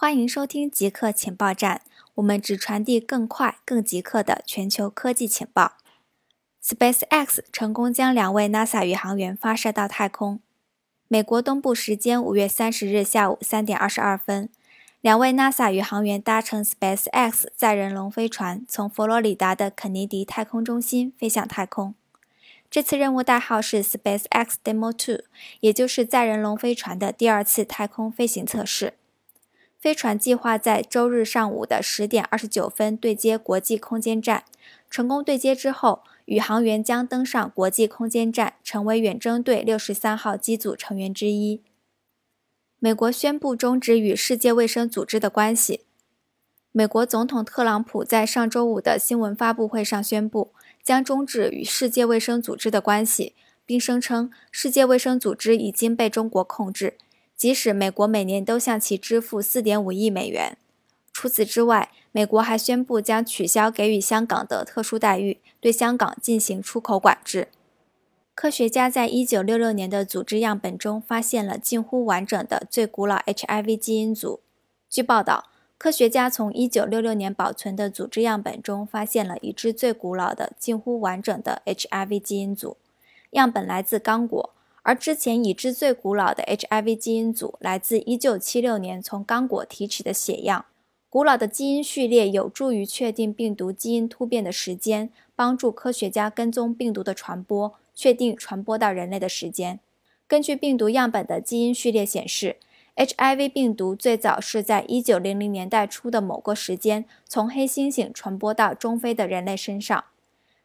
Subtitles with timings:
[0.00, 1.82] 欢迎收听极客情报站，
[2.14, 5.74] 我们只传递更快、更极客的全球科技情报。
[6.64, 10.40] SpaceX 成功将两位 NASA 宇航员发射到太空。
[11.06, 14.48] 美国东部时间五月三十日下午三点二十二分，
[15.02, 21.94] 两位 NASA 宇航员搭乘 SpaceX 载人龙飞船，从佛罗里达的肯尼迪太空中心飞向太空。
[22.70, 25.24] 这次任务代号是 SpaceX Demo Two，
[25.60, 28.94] 也就是载人龙飞船的第二次太空飞行测试。
[29.80, 34.44] 飞船计划在周日上午的十点二十九分对接国际空间站。
[34.90, 41.62] 成功对接之后，宇航员将登上国际空间站，成为远征队六十三号机组成员之一。
[42.78, 45.80] 美国宣布终止与世界卫生组织的关系。
[46.72, 50.52] 美国总统特朗普在上周五的新闻发布会上宣布，
[50.82, 56.98] 将终止与世界卫生组织的关系，并声称世界卫生组织已经被中国控制。
[57.40, 60.58] 即使美国每年都向其支付4.5亿美元。
[61.10, 67.48] 除此之外，美国还宣布将取消给予香港的特殊待遇，对香港进行出口管制。
[68.34, 74.40] 科学家在1966年的组织样本中发现了近乎完整的最古老 HIV 基因组。
[74.90, 75.46] 据报道，
[75.78, 82.76] 科学家从1966年保存的组织样本中发现了一支最古老的、近乎完整的 HIV 基因组。
[83.30, 84.50] 样本来自刚果。
[84.82, 90.64] 而之前已知最古老的 HIV 基因组来自1976年从刚果提取的血样。
[91.08, 99.80] 古老的基因序列有助于确定病毒基因突变的时间，帮助科学家跟踪病毒的传播，确定传播到人类的时间。
[100.28, 102.56] 根据病毒样本的基因序列显示
[102.94, 110.04] ，HIV 病毒最早是在1900年代初的某个时间从黑猩猩传播到中非的人类身上。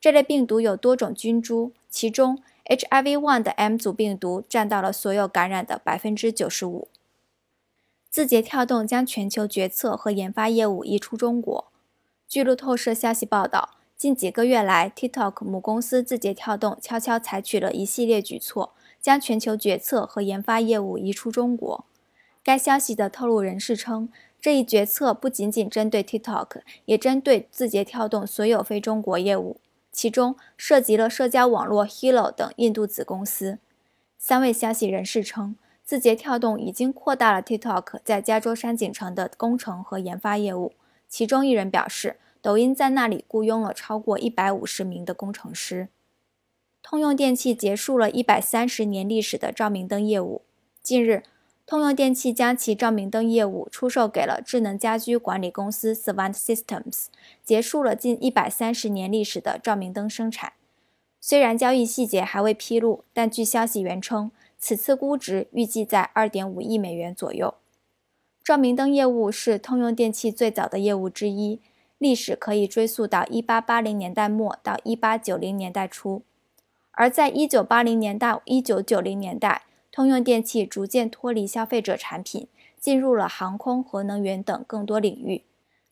[0.00, 2.42] 这类病毒有多种菌株，其中。
[2.66, 6.86] HIV-1 的 M 组病毒占到了所有感染的百分之九十五。
[8.08, 11.72] 字节跳动将全球决策和研发业务移出中国。
[12.28, 21.84] 据路透社消息报道，近几个月来，TikTok 母公司字节跳动悄悄采取了一系列举措，将全球决策和研发业务移出中国。
[22.44, 24.08] 该消息的透露人士称，
[24.40, 29.56] 这一决策不仅仅针对 TikTok，也针对字节跳动所有非中国业务。
[29.92, 33.58] 其中涉及了社交网络 Hello 等印度子公司。
[34.18, 40.72] 三位消息人士称，字节跳动已经扩大了 TikTok 在加州山景城的工程和研发业务。
[41.08, 45.88] 其中一人表示，抖音在那里雇佣了超过一百五十名的工程师。
[46.82, 50.42] 通用电气结束了一百三十年历史的照明灯业务。
[50.82, 51.22] 近日。
[51.70, 57.04] 通用电气将其照明灯业务出售给了智能家居管理公司 Savant Systems，
[57.44, 60.54] 结束了近一百三十年历史的照明灯生产。
[61.20, 67.54] 虽然交易细节还未披露，但据消息源称，此次估值预计在二点五亿美元左右。
[68.42, 71.60] 照明灯业务是通用电气最早的业务之一，
[71.98, 76.22] 历史可以追溯到一八八零年代末到一八九零年代初。
[76.90, 82.46] 而在一九八零年到一九九零年代，通用电气逐渐脱离消费者产品，
[82.78, 85.42] 进入了航空和能源等更多领域。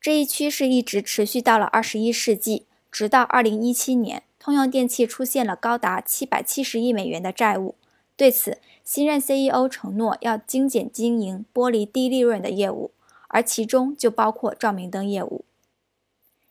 [0.00, 7.76] 这一趋势一直持续到了二十一世纪，直到二零一七年，通用电气出现了高达七百七十亿美元的债务。
[8.16, 12.90] 对此，新任 CEO 承诺要精简经营，剥离低利润的业务，
[13.28, 15.44] 而其中就包括照明灯业务。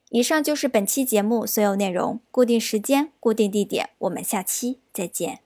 [0.09, 5.39] 以上就是本期节目所有内容，固定时间，固定地点，我们下期再见。